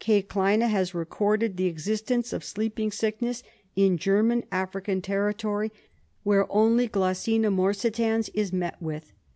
Kleine 0.03 0.67
has 0.67 0.95
recorded 0.95 1.57
the 1.57 1.67
existence 1.67 2.33
of 2.33 2.43
sleeping 2.43 2.89
sickness 2.91 3.43
in 3.75 3.99
German 3.99 4.43
African 4.51 4.99
territory 4.99 5.71
where 6.23 6.51
only 6.51 6.87
G. 6.87 6.93
morsitans 7.37 8.31
is 8.33 8.51
met 8.51 8.81
with. 8.81 9.13